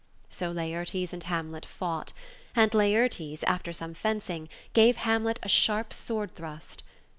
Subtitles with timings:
[0.29, 2.11] So Laertes and Hamlet fought,
[2.55, 6.81] and Laertes, after some fencing, gave Hamlet a sharp sword thrust.